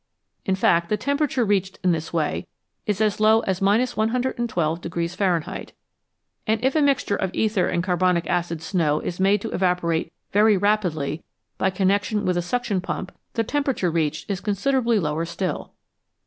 In 0.45 0.55
fact 0.55 0.89
the 0.89 0.97
temperature 0.97 1.45
reached 1.45 1.77
in 1.83 1.91
this 1.91 2.11
way 2.11 2.47
is 2.87 2.99
as 3.01 3.19
low 3.19 3.41
as 3.41 3.61
112 3.61 4.81
Fahrenheit; 5.13 5.73
and 6.47 6.63
if 6.65 6.75
a 6.75 6.81
mixture 6.81 7.15
of 7.15 7.29
ether 7.35 7.67
and 7.67 7.83
carbonic 7.83 8.25
acid 8.25 8.63
snow 8.63 8.99
is 9.01 9.19
made 9.19 9.41
to 9.41 9.51
evaporate 9.51 10.11
very 10.31 10.57
rapidly 10.57 11.23
by 11.59 11.69
connection 11.69 12.25
with 12.25 12.35
a 12.35 12.41
suction 12.41 12.81
pump 12.81 13.11
the 13.33 13.43
temperature 13.43 13.91
reached 13.91 14.27
is 14.27 14.41
considerably 14.41 14.97
lower 14.97 15.23
still. 15.23 15.71